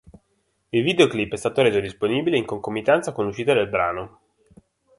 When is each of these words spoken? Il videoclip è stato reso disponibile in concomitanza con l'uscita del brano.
Il 0.71 0.81
videoclip 0.81 1.33
è 1.33 1.35
stato 1.35 1.61
reso 1.61 1.79
disponibile 1.79 2.35
in 2.35 2.43
concomitanza 2.43 3.11
con 3.11 3.25
l'uscita 3.25 3.53
del 3.53 3.69
brano. 3.69 4.19